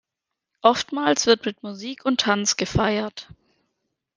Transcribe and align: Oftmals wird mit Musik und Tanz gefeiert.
Oftmals 0.63 1.27
wird 1.27 1.45
mit 1.45 1.61
Musik 1.61 2.05
und 2.05 2.21
Tanz 2.21 2.57
gefeiert. 2.57 3.27